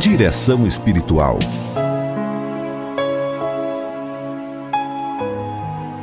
Direção 0.00 0.66
espiritual. 0.66 1.38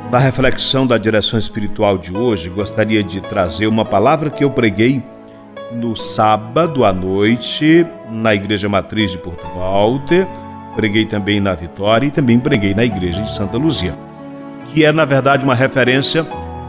Na 0.08 0.18
reflexão 0.18 0.86
da 0.86 0.96
direção 0.96 1.36
espiritual 1.36 1.98
de 1.98 2.16
hoje, 2.16 2.48
gostaria 2.48 3.02
de 3.02 3.20
trazer 3.20 3.66
uma 3.66 3.84
palavra 3.84 4.30
que 4.30 4.44
eu 4.44 4.52
preguei 4.52 5.02
no 5.72 5.96
sábado 5.96 6.84
à 6.84 6.92
noite 6.92 7.84
na 8.08 8.32
Igreja 8.36 8.68
Matriz 8.68 9.10
de 9.10 9.18
Porto 9.18 9.44
Walter, 9.48 10.28
preguei 10.76 11.04
também 11.04 11.40
na 11.40 11.56
Vitória 11.56 12.06
e 12.06 12.12
também 12.12 12.38
preguei 12.38 12.74
na 12.74 12.84
Igreja 12.84 13.20
de 13.20 13.32
Santa 13.32 13.56
Luzia, 13.56 13.98
que 14.66 14.84
é 14.84 14.92
na 14.92 15.04
verdade 15.04 15.44
uma 15.44 15.56
referência 15.56 16.24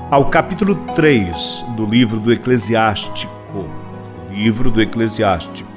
ao 0.10 0.32
capítulo 0.32 0.74
3 0.96 1.64
do 1.78 1.86
livro 1.86 2.20
do 2.20 2.34
Eclesiástico. 2.34 3.32
Livro 4.32 4.72
do 4.72 4.82
Eclesiástico. 4.82 5.70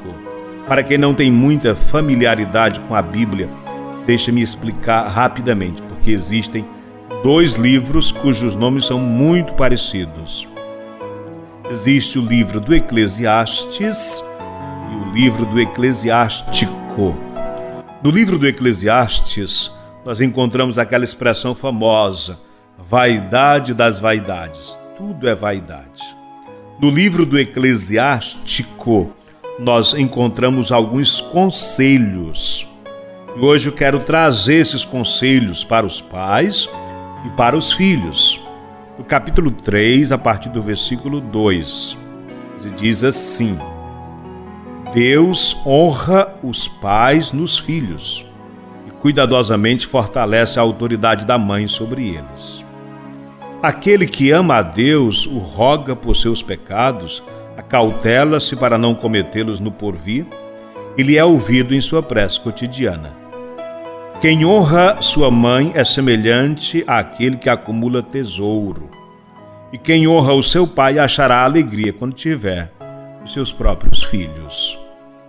Para 0.73 0.82
quem 0.82 0.96
não 0.96 1.12
tem 1.12 1.30
muita 1.30 1.75
familiaridade 1.76 2.80
com 2.80 2.94
a 2.94 3.03
Bíblia, 3.03 3.46
deixe-me 4.07 4.40
explicar 4.40 5.07
rapidamente, 5.07 5.82
porque 5.82 6.11
existem 6.11 6.64
dois 7.22 7.57
livros 7.57 8.11
cujos 8.11 8.54
nomes 8.54 8.86
são 8.86 8.99
muito 8.99 9.53
parecidos. 9.53 10.49
Existe 11.71 12.18
o 12.18 12.25
livro 12.25 12.58
do 12.58 12.75
Eclesiastes 12.75 14.25
e 14.90 14.94
o 14.94 15.13
livro 15.13 15.44
do 15.44 15.61
Eclesiástico. 15.61 17.18
No 18.02 18.11
livro 18.11 18.39
do 18.39 18.49
Eclesiastes, 18.49 19.71
nós 20.07 20.22
encontramos 20.22 20.79
aquela 20.79 21.04
expressão 21.04 21.54
famosa: 21.54 22.41
vaidade 22.79 23.75
das 23.75 24.00
vaidades. 24.00 24.79
Tudo 24.96 25.29
é 25.29 25.35
vaidade. 25.35 26.02
No 26.80 26.89
livro 26.89 27.27
do 27.27 27.39
Eclesiástico, 27.39 29.13
nós 29.59 29.95
encontramos 29.95 30.73
alguns 30.73 31.21
conselhos. 31.21 32.67
E 33.36 33.41
hoje 33.41 33.69
eu 33.69 33.72
quero 33.72 34.00
trazer 34.00 34.56
esses 34.56 34.84
conselhos 34.84 35.64
para 35.64 35.86
os 35.86 36.00
pais 36.00 36.69
e 37.27 37.31
para 37.31 37.56
os 37.56 37.72
filhos. 37.72 38.41
No 38.98 39.05
capítulo 39.05 39.50
3, 39.50 40.12
a 40.12 40.19
partir 40.19 40.48
do 40.50 40.62
versículo 40.62 41.20
2, 41.20 41.97
se 42.56 42.70
diz 42.70 43.03
assim: 43.03 43.59
Deus 44.94 45.56
honra 45.66 46.34
os 46.42 46.69
pais 46.69 47.33
nos 47.33 47.59
filhos 47.59 48.27
e 48.87 48.91
cuidadosamente 48.91 49.87
fortalece 49.87 50.59
a 50.59 50.62
autoridade 50.62 51.25
da 51.25 51.39
mãe 51.39 51.66
sobre 51.66 52.09
eles. 52.09 52.64
Aquele 53.62 54.06
que 54.06 54.31
ama 54.31 54.56
a 54.56 54.62
Deus 54.62 55.25
o 55.25 55.39
roga 55.39 55.94
por 55.94 56.16
seus 56.16 56.42
pecados, 56.42 57.22
acautela-se 57.56 58.56
para 58.56 58.78
não 58.78 58.95
cometê-los 58.95 59.61
no 59.61 59.70
porvir, 59.70 60.27
e 60.97 61.03
lhe 61.03 61.17
é 61.17 61.25
ouvido 61.25 61.75
em 61.75 61.81
sua 61.81 62.03
prece 62.03 62.41
cotidiana. 62.41 63.17
Quem 64.20 64.44
honra 64.44 65.03
sua 65.03 65.31
mãe 65.31 65.72
é 65.75 65.84
semelhante 65.84 66.84
àquele 66.86 67.36
que 67.36 67.48
acumula 67.48 68.03
tesouro. 68.03 68.89
E 69.72 69.78
quem 69.78 70.06
honra 70.06 70.33
o 70.33 70.42
seu 70.42 70.67
pai 70.67 70.98
achará 70.98 71.42
alegria 71.42 71.92
quando 71.92 72.14
tiver 72.14 72.70
os 73.25 73.33
seus 73.33 73.50
próprios 73.50 74.05
filhos. 74.05 74.78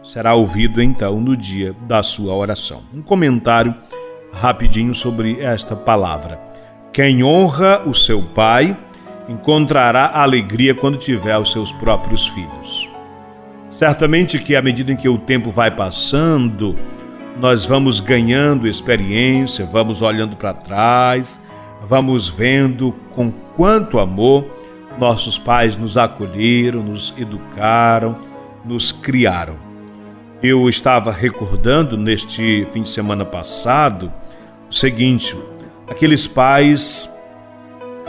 Será 0.04 0.36
ouvido 0.36 0.82
então 0.82 1.20
no 1.20 1.36
dia 1.36 1.74
da 1.88 2.04
sua 2.04 2.36
oração. 2.36 2.84
Um 2.94 3.02
comentário 3.02 3.74
rapidinho 4.34 4.94
sobre 4.94 5.42
esta 5.42 5.76
palavra. 5.76 6.40
Quem 6.92 7.24
honra 7.24 7.82
o 7.86 7.96
seu 7.96 8.22
pai 8.22 8.78
encontrará 9.28 10.12
alegria 10.14 10.76
quando 10.76 10.98
tiver 10.98 11.38
os 11.38 11.52
seus 11.52 11.72
próprios 11.72 12.28
filhos. 12.28 12.90
Certamente 13.72 14.38
que 14.40 14.56
à 14.56 14.62
medida 14.62 14.92
em 14.92 14.96
que 14.96 15.10
o 15.10 15.18
tempo 15.18 15.50
vai 15.50 15.72
passando, 15.72 16.76
nós 17.40 17.66
vamos 17.66 18.00
ganhando 18.00 18.68
experiência, 18.68 19.66
vamos 19.66 20.02
olhando 20.02 20.36
para 20.36 20.54
trás, 20.54 21.42
vamos 21.88 22.30
vendo 22.30 22.94
com 23.12 23.32
quanto 23.56 24.00
amor 24.00 24.46
nossos 24.98 25.40
pais 25.40 25.76
nos 25.76 25.98
acolheram, 25.98 26.84
nos 26.84 27.14
educaram, 27.18 28.18
nos 28.64 28.92
criaram. 28.92 29.56
Eu 30.42 30.70
estava 30.70 31.12
recordando 31.12 31.98
neste 31.98 32.68
fim 32.72 32.84
de 32.84 32.90
semana 32.90 33.26
passado 33.26 34.12
o 34.70 34.74
seguinte: 34.74 35.36
aqueles 35.88 36.28
pais, 36.28 37.10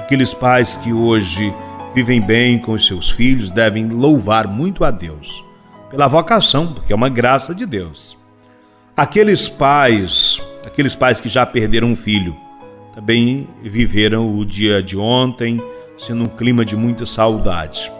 aqueles 0.05 0.35
pais 0.35 0.77
que 0.77 0.93
hoje 0.93 1.51
vivem 1.95 2.21
bem 2.21 2.59
com 2.59 2.73
os 2.73 2.87
seus 2.87 3.11
filhos 3.11 3.51
devem 3.51 3.89
louvar 3.89 4.47
muito 4.47 4.85
a 4.85 4.91
Deus 4.91 5.43
pela 5.91 6.07
vocação, 6.07 6.75
porque 6.75 6.93
é 6.93 6.97
uma 6.97 7.09
graça 7.09 7.55
de 7.55 7.65
Deus. 7.65 8.15
Aqueles 8.95 9.49
pais, 9.49 10.43
aqueles 10.63 10.95
pais 10.95 11.21
que 11.21 11.29
já 11.29 11.47
perderam 11.47 11.89
um 11.89 11.97
filho, 11.97 12.37
também 12.95 13.49
viveram 13.63 14.37
o 14.37 14.45
dia 14.45 14.83
de 14.83 14.95
ontem 14.95 15.59
sendo 15.97 16.25
um 16.25 16.29
clima 16.29 16.67
de 16.67 16.77
muita 16.77 17.07
saudade. 17.07 17.91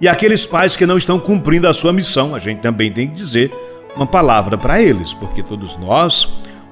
E 0.00 0.08
aqueles 0.08 0.46
pais 0.46 0.76
que 0.76 0.86
não 0.86 0.96
estão 0.96 1.20
cumprindo 1.20 1.68
a 1.68 1.74
sua 1.74 1.92
missão, 1.92 2.34
a 2.34 2.38
gente 2.38 2.60
também 2.60 2.90
tem 2.90 3.06
que 3.06 3.14
dizer 3.14 3.52
uma 3.94 4.06
palavra 4.06 4.56
para 4.56 4.80
eles, 4.80 5.12
porque 5.12 5.42
todos 5.42 5.76
nós 5.76 6.26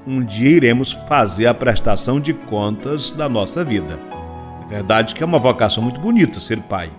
um 0.07 0.23
dia 0.23 0.49
iremos 0.49 0.93
fazer 1.07 1.45
a 1.45 1.53
prestação 1.53 2.19
de 2.19 2.33
contas 2.33 3.11
da 3.11 3.29
nossa 3.29 3.63
vida. 3.63 3.99
Verdade 4.71 5.13
que 5.13 5.21
é 5.21 5.25
uma 5.25 5.37
vocação 5.37 5.83
muito 5.83 5.99
bonita 5.99 6.39
ser 6.39 6.61
pai, 6.61 6.89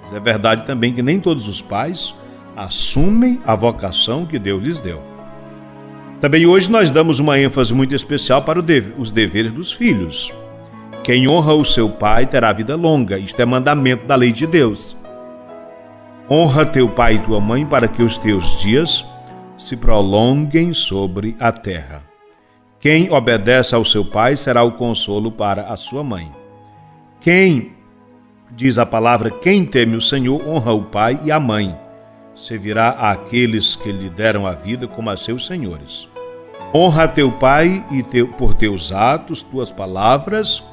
mas 0.00 0.12
é 0.12 0.18
verdade 0.18 0.66
também 0.66 0.92
que 0.92 1.02
nem 1.02 1.20
todos 1.20 1.46
os 1.46 1.62
pais 1.62 2.12
assumem 2.56 3.40
a 3.46 3.54
vocação 3.54 4.26
que 4.26 4.40
Deus 4.40 4.60
lhes 4.60 4.80
deu. 4.80 5.00
Também 6.20 6.46
hoje 6.46 6.68
nós 6.68 6.90
damos 6.90 7.20
uma 7.20 7.38
ênfase 7.38 7.72
muito 7.72 7.94
especial 7.94 8.42
para 8.42 8.58
os 8.98 9.12
deveres 9.12 9.52
dos 9.52 9.72
filhos. 9.72 10.34
Quem 11.04 11.28
honra 11.28 11.54
o 11.54 11.64
seu 11.64 11.88
pai 11.88 12.26
terá 12.26 12.52
vida 12.52 12.74
longa, 12.74 13.16
isto 13.16 13.40
é 13.40 13.44
mandamento 13.44 14.04
da 14.04 14.16
lei 14.16 14.32
de 14.32 14.44
Deus. 14.44 14.96
Honra 16.28 16.66
teu 16.66 16.88
pai 16.88 17.14
e 17.14 17.20
tua 17.20 17.40
mãe 17.40 17.64
para 17.64 17.86
que 17.86 18.02
os 18.02 18.18
teus 18.18 18.60
dias 18.60 19.04
se 19.56 19.76
prolonguem 19.76 20.74
sobre 20.74 21.36
a 21.38 21.52
terra. 21.52 22.02
Quem 22.80 23.12
obedece 23.12 23.76
ao 23.76 23.84
seu 23.84 24.04
pai 24.04 24.34
será 24.34 24.64
o 24.64 24.72
consolo 24.72 25.30
para 25.30 25.62
a 25.62 25.76
sua 25.76 26.02
mãe. 26.02 26.41
Quem, 27.22 27.70
diz 28.50 28.78
a 28.78 28.84
palavra, 28.84 29.30
quem 29.30 29.64
teme 29.64 29.94
o 29.94 30.00
Senhor 30.00 30.44
honra 30.44 30.72
o 30.72 30.82
pai 30.82 31.20
e 31.24 31.30
a 31.30 31.38
mãe. 31.38 31.72
Servirá 32.34 32.88
àqueles 33.12 33.76
que 33.76 33.92
lhe 33.92 34.10
deram 34.10 34.44
a 34.44 34.54
vida 34.54 34.88
como 34.88 35.08
a 35.08 35.16
seus 35.16 35.46
senhores. 35.46 36.08
Honra 36.74 37.06
teu 37.06 37.30
pai 37.30 37.84
e 37.92 38.02
teu, 38.02 38.26
por 38.26 38.54
teus 38.54 38.90
atos, 38.90 39.40
tuas 39.40 39.70
palavras 39.70 40.64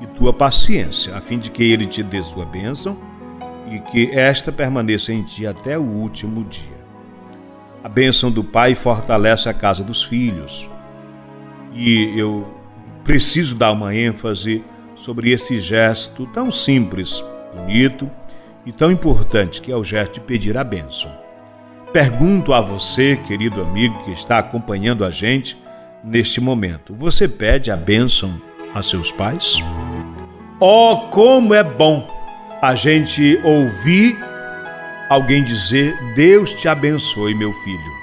e 0.00 0.06
tua 0.06 0.32
paciência, 0.32 1.16
a 1.16 1.20
fim 1.20 1.40
de 1.40 1.50
que 1.50 1.64
ele 1.64 1.88
te 1.88 2.04
dê 2.04 2.22
sua 2.22 2.44
bênção 2.44 2.96
e 3.68 3.80
que 3.80 4.12
esta 4.12 4.52
permaneça 4.52 5.12
em 5.12 5.24
ti 5.24 5.44
até 5.44 5.76
o 5.76 5.82
último 5.82 6.44
dia. 6.44 6.80
A 7.82 7.88
bênção 7.88 8.30
do 8.30 8.44
pai 8.44 8.76
fortalece 8.76 9.48
a 9.48 9.54
casa 9.54 9.82
dos 9.82 10.04
filhos. 10.04 10.70
E 11.74 12.16
eu 12.16 12.46
preciso 13.02 13.56
dar 13.56 13.72
uma 13.72 13.92
ênfase 13.92 14.62
sobre 15.00 15.32
esse 15.32 15.58
gesto 15.58 16.26
tão 16.26 16.50
simples, 16.50 17.24
bonito 17.54 18.08
e 18.66 18.70
tão 18.70 18.90
importante 18.90 19.62
que 19.62 19.72
é 19.72 19.76
o 19.76 19.82
gesto 19.82 20.14
de 20.14 20.20
pedir 20.20 20.58
a 20.58 20.62
bênção. 20.62 21.10
Pergunto 21.90 22.52
a 22.52 22.60
você, 22.60 23.16
querido 23.16 23.62
amigo 23.62 24.04
que 24.04 24.12
está 24.12 24.38
acompanhando 24.38 25.04
a 25.04 25.10
gente 25.10 25.56
neste 26.04 26.40
momento: 26.40 26.94
você 26.94 27.26
pede 27.26 27.70
a 27.70 27.76
bênção 27.76 28.40
a 28.74 28.82
seus 28.82 29.10
pais? 29.10 29.56
Oh, 30.60 31.08
como 31.10 31.54
é 31.54 31.64
bom 31.64 32.06
a 32.60 32.74
gente 32.74 33.40
ouvir 33.42 34.18
alguém 35.08 35.42
dizer: 35.42 35.96
Deus 36.14 36.52
te 36.52 36.68
abençoe, 36.68 37.34
meu 37.34 37.52
filho. 37.54 38.00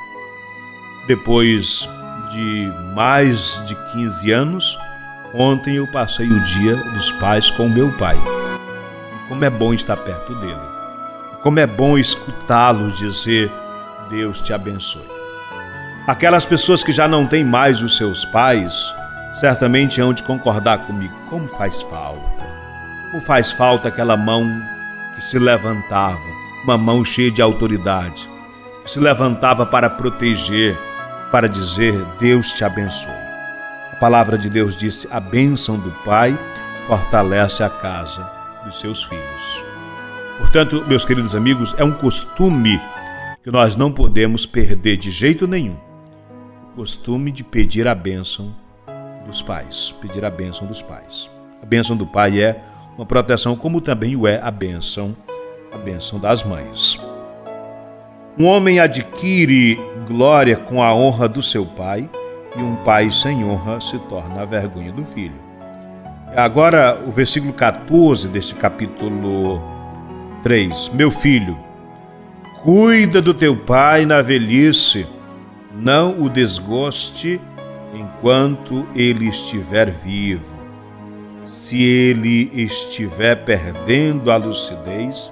Depois 1.07 1.87
de 2.31 2.71
mais 2.95 3.63
de 3.67 3.75
15 3.93 4.31
anos, 4.31 4.77
ontem 5.37 5.75
eu 5.75 5.85
passei 5.85 6.27
o 6.27 6.39
dia 6.39 6.75
dos 6.75 7.11
pais 7.11 7.51
com 7.51 7.69
meu 7.69 7.91
pai. 7.93 8.17
Como 9.29 9.45
é 9.45 9.49
bom 9.49 9.73
estar 9.73 9.95
perto 9.97 10.33
dele. 10.35 10.59
Como 11.41 11.59
é 11.59 11.67
bom 11.67 11.97
escutá-los 11.97 12.97
dizer 12.97 13.51
Deus 14.09 14.41
te 14.41 14.51
abençoe. 14.51 15.05
Aquelas 16.07 16.45
pessoas 16.45 16.83
que 16.83 16.91
já 16.91 17.07
não 17.07 17.27
têm 17.27 17.43
mais 17.43 17.81
os 17.81 17.97
seus 17.97 18.25
pais, 18.25 18.93
certamente 19.33 20.01
hão 20.01 20.13
de 20.13 20.23
concordar 20.23 20.79
comigo. 20.79 21.13
Como 21.29 21.47
faz 21.47 21.81
falta? 21.83 22.21
Como 23.11 23.21
faz 23.21 23.51
falta 23.51 23.89
aquela 23.89 24.17
mão 24.17 24.49
que 25.15 25.23
se 25.23 25.37
levantava, 25.37 26.19
uma 26.63 26.77
mão 26.77 27.03
cheia 27.03 27.31
de 27.31 27.41
autoridade, 27.41 28.27
que 28.83 28.91
se 28.91 28.99
levantava 28.99 29.65
para 29.65 29.89
proteger, 29.89 30.77
para 31.31 31.47
dizer: 31.47 31.93
Deus 32.19 32.51
te 32.51 32.63
abençoe. 32.63 33.26
A 33.97 33.99
palavra 33.99 34.37
de 34.37 34.47
Deus 34.47 34.75
disse: 34.75 35.07
a 35.09 35.19
bênção 35.19 35.79
do 35.79 35.89
Pai 36.05 36.37
fortalece 36.85 37.63
a 37.63 37.69
casa 37.69 38.29
dos 38.63 38.79
seus 38.79 39.03
filhos. 39.03 39.63
Portanto, 40.37 40.85
meus 40.87 41.03
queridos 41.03 41.33
amigos, 41.33 41.73
é 41.79 41.83
um 41.83 41.91
costume 41.91 42.79
que 43.41 43.49
nós 43.49 43.75
não 43.75 43.91
podemos 43.91 44.45
perder 44.45 44.97
de 44.97 45.09
jeito 45.09 45.47
nenhum 45.47 45.75
o 46.69 46.75
costume 46.75 47.31
de 47.31 47.43
pedir 47.43 47.87
a 47.87 47.95
bênção 47.95 48.55
dos 49.25 49.41
pais, 49.41 49.95
pedir 49.99 50.23
a 50.23 50.29
bênção 50.29 50.67
dos 50.67 50.83
pais. 50.83 51.27
A 51.59 51.65
bênção 51.65 51.97
do 51.97 52.05
pai 52.05 52.39
é 52.39 52.61
uma 52.95 53.05
proteção, 53.05 53.55
como 53.55 53.81
também 53.81 54.15
o 54.15 54.27
é 54.27 54.39
a 54.39 54.51
bênção, 54.51 55.17
a 55.73 55.77
bênção 55.79 56.19
das 56.19 56.43
mães. 56.43 56.99
Um 58.37 58.45
homem 58.45 58.79
adquire 58.79 59.75
glória 60.07 60.55
com 60.55 60.83
a 60.83 60.93
honra 60.93 61.27
do 61.27 61.41
seu 61.41 61.65
pai, 61.65 62.07
e 62.57 62.61
um 62.61 62.75
pai 62.77 63.11
sem 63.11 63.43
honra 63.43 63.79
se 63.79 63.97
torna 63.99 64.41
a 64.41 64.45
vergonha 64.45 64.91
do 64.91 65.05
filho. 65.05 65.39
Agora, 66.35 67.01
o 67.07 67.11
versículo 67.11 67.53
14 67.53 68.27
deste 68.27 68.55
capítulo 68.55 69.61
3. 70.43 70.89
Meu 70.93 71.11
filho, 71.11 71.57
cuida 72.61 73.21
do 73.21 73.33
teu 73.33 73.55
pai 73.55 74.05
na 74.05 74.21
velhice, 74.21 75.05
não 75.73 76.21
o 76.21 76.29
desgoste 76.29 77.39
enquanto 77.93 78.87
ele 78.95 79.27
estiver 79.27 79.91
vivo. 79.91 80.57
Se 81.45 81.81
ele 81.81 82.51
estiver 82.53 83.35
perdendo 83.45 84.31
a 84.31 84.37
lucidez, 84.37 85.31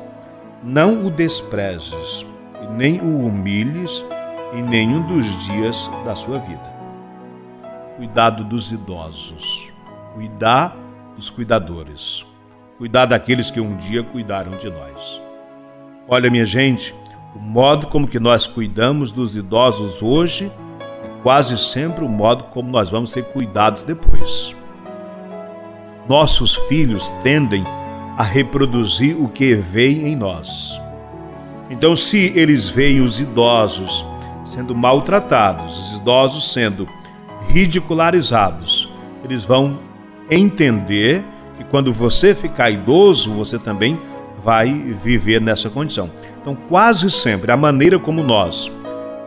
não 0.64 1.06
o 1.06 1.12
desprezes 1.12 2.26
nem 2.72 3.00
o 3.00 3.26
humilhes 3.26 4.04
em 4.54 4.62
nenhum 4.62 5.02
dos 5.02 5.26
dias 5.46 5.90
da 6.04 6.16
sua 6.16 6.40
vida. 6.40 6.75
Cuidado 7.98 8.44
dos 8.44 8.74
idosos, 8.74 9.72
cuidar 10.14 10.76
dos 11.16 11.30
cuidadores, 11.30 12.26
cuidar 12.78 13.06
daqueles 13.06 13.50
que 13.50 13.62
um 13.62 13.78
dia 13.78 14.04
cuidaram 14.04 14.58
de 14.58 14.70
nós. 14.70 15.22
Olha, 16.06 16.30
minha 16.30 16.46
gente, 16.46 16.94
o 17.34 17.40
modo 17.40 17.88
como 17.88 18.06
que 18.06 18.20
nós 18.20 18.48
cuidamos 18.48 19.14
dos 19.14 19.38
idosos 19.38 20.02
hoje 20.02 20.52
é 20.82 21.24
quase 21.24 21.58
sempre 21.58 22.04
o 22.04 22.10
modo 22.10 22.44
como 22.46 22.70
nós 22.70 22.90
vamos 22.90 23.12
ser 23.12 23.24
cuidados 23.26 23.82
depois. 23.82 24.54
Nossos 26.08 26.54
filhos 26.68 27.12
tendem 27.24 27.64
a 28.18 28.24
reproduzir 28.24 29.16
o 29.18 29.30
que 29.30 29.56
veem 29.56 30.10
em 30.10 30.18
nós. 30.18 30.82
Então, 31.70 31.96
se 31.96 32.34
eles 32.36 32.68
veem 32.68 33.00
os 33.00 33.22
idosos 33.22 34.06
sendo 34.44 34.76
maltratados, 34.76 35.78
os 35.78 35.98
idosos 35.98 36.52
sendo 36.52 36.86
ridicularizados, 37.56 38.90
eles 39.24 39.46
vão 39.46 39.80
entender 40.30 41.24
que 41.58 41.64
quando 41.64 41.94
você 41.94 42.36
ficar 42.36 42.70
idoso, 42.70 43.32
você 43.32 43.58
também 43.58 43.98
vai 44.44 44.74
viver 44.74 45.40
nessa 45.40 45.70
condição. 45.70 46.12
Então, 46.42 46.54
quase 46.54 47.10
sempre, 47.10 47.54
a 47.54 47.56
maneira 47.56 47.98
como 47.98 48.22
nós 48.22 48.70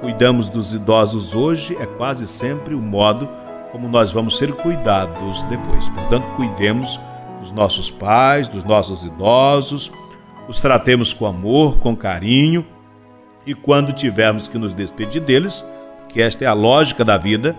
cuidamos 0.03 0.51
dos 0.51 0.75
idosos 0.75 1.35
hoje 1.35 1.75
é 1.81 1.87
quase 1.87 2.29
sempre 2.29 2.75
o 2.75 2.81
modo 2.83 3.27
como 3.73 3.89
nós 3.89 4.13
vamos 4.13 4.37
ser 4.37 4.53
cuidados 4.53 5.43
depois. 5.45 5.89
Portanto, 5.89 6.29
cuidemos 6.37 7.01
dos 7.41 7.51
nossos 7.51 7.91
pais, 7.91 8.47
dos 8.47 8.63
nossos 8.63 9.05
idosos 9.05 9.91
os 10.47 10.61
tratemos 10.61 11.13
com 11.13 11.27
amor, 11.27 11.79
com 11.79 11.95
carinho, 11.95 12.65
e 13.47 13.55
quando 13.55 13.93
tivermos 13.93 14.49
que 14.49 14.59
nos 14.59 14.73
despedir 14.73 15.21
deles, 15.21 15.63
que 16.09 16.23
esta 16.23 16.45
é 16.45 16.47
a 16.47 16.55
lógica 16.55 17.05
da 17.05 17.19
vida, 17.19 17.55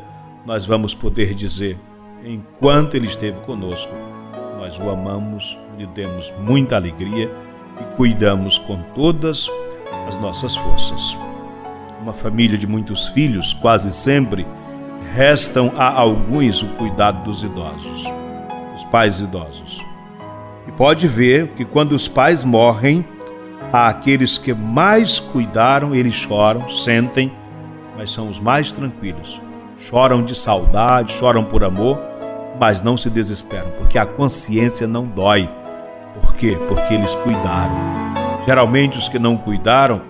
nós 0.50 0.66
vamos 0.66 0.96
poder 0.96 1.36
dizer: 1.36 1.78
enquanto 2.25 2.96
ele 2.96 3.06
esteve 3.06 3.40
conosco, 3.42 3.94
nós 4.57 4.80
o 4.80 4.90
amamos, 4.90 5.56
lhe 5.78 5.86
demos 5.86 6.34
muita 6.40 6.75
alegria 6.75 7.30
e 7.80 7.96
cuidamos 7.96 8.57
com 8.57 8.81
todas 8.96 9.48
as 10.07 10.18
nossas 10.18 10.56
forças. 10.56 11.16
Uma 12.01 12.13
família 12.13 12.57
de 12.57 12.66
muitos 12.66 13.10
filhos, 13.10 13.54
quase 13.54 13.94
sempre, 13.94 14.44
restam 15.13 15.72
a 15.78 15.88
alguns 15.88 16.63
o 16.63 16.68
cuidado 16.69 17.24
dos 17.24 17.44
idosos, 17.44 18.06
dos 18.72 18.84
pais 18.86 19.19
idosos. 19.19 19.86
E 20.68 20.72
pode 20.72 21.07
ver 21.07 21.50
que 21.50 21.63
quando 21.63 21.92
os 21.92 22.07
pais 22.07 22.44
morrem, 22.44 23.06
aqueles 23.72 24.40
que 24.40 24.52
mais 24.52 25.19
cuidaram, 25.19 25.94
eles 25.94 26.16
choram, 26.16 26.68
sentem, 26.68 27.31
mas 27.95 28.12
são 28.12 28.28
os 28.28 28.40
mais 28.40 28.72
tranquilos. 28.72 29.40
Choram 29.80 30.24
de 30.24 30.36
saudade, 30.36 31.14
choram 31.14 31.44
por 31.44 31.64
amor, 31.64 31.98
mas 32.60 32.81
não 32.81 32.98
se 32.98 33.10
desesperam, 33.10 33.72
porque 33.78 33.98
a 33.98 34.06
consciência 34.06 34.86
não 34.86 35.06
dói. 35.06 35.50
Por 36.22 36.36
quê? 36.36 36.58
Porque 36.68 36.94
eles 36.94 37.16
cuidaram. 37.16 37.74
Geralmente 38.46 38.98
os 38.98 39.08
que 39.08 39.18
não 39.18 39.38
cuidaram, 39.38 40.02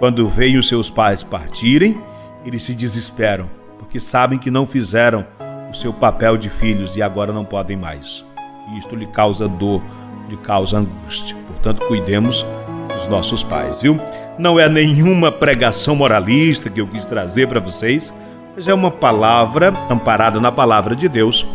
quando 0.00 0.28
veem 0.28 0.58
os 0.58 0.66
seus 0.66 0.90
pais 0.90 1.22
partirem, 1.22 2.00
eles 2.44 2.64
se 2.64 2.74
desesperam, 2.74 3.48
porque 3.78 4.00
sabem 4.00 4.40
que 4.40 4.50
não 4.50 4.66
fizeram 4.66 5.24
o 5.70 5.74
seu 5.74 5.92
papel 5.92 6.36
de 6.36 6.50
filhos 6.50 6.96
e 6.96 7.02
agora 7.02 7.32
não 7.32 7.44
podem 7.44 7.76
mais. 7.76 8.24
E 8.72 8.78
isto 8.78 8.96
lhe 8.96 9.06
causa 9.06 9.46
dor, 9.46 9.80
lhe 10.28 10.36
causa 10.36 10.78
angústia. 10.78 11.36
Portanto, 11.46 11.86
cuidemos 11.86 12.44
dos 12.92 13.06
nossos 13.06 13.44
pais, 13.44 13.80
viu? 13.80 14.00
Não 14.36 14.58
é 14.58 14.68
nenhuma 14.68 15.30
pregação 15.30 15.94
moralista 15.94 16.68
que 16.68 16.80
eu 16.80 16.88
quis 16.88 17.04
trazer 17.04 17.46
para 17.46 17.60
vocês, 17.60 18.12
mas 18.54 18.68
é 18.68 18.74
uma 18.74 18.90
palavra 18.90 19.72
amparada 19.90 20.40
na 20.40 20.52
palavra 20.52 20.94
de 20.94 21.08
Deus 21.08 21.46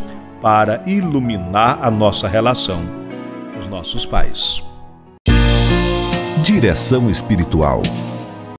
para 0.42 0.82
iluminar 0.86 1.80
a 1.82 1.92
nossa 1.92 2.28
relação 2.28 2.82
com 3.54 3.60
os 3.60 3.68
nossos 3.68 4.06
pais. 4.06 4.64
Direção 6.42 7.10
espiritual 7.10 7.82